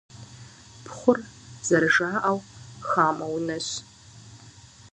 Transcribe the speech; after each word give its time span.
Пхъур, 0.83 1.17
зэрыжаӀэу, 1.67 2.39
хамэ 2.87 3.25
унэщ. 3.35 3.67